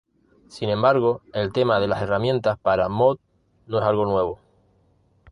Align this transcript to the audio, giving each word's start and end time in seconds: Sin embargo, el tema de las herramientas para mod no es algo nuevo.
Sin 0.47 0.69
embargo, 0.71 1.21
el 1.31 1.53
tema 1.53 1.79
de 1.79 1.87
las 1.87 2.01
herramientas 2.01 2.57
para 2.57 2.89
mod 2.89 3.19
no 3.67 3.77
es 3.77 3.85
algo 3.85 4.03
nuevo. 4.05 4.39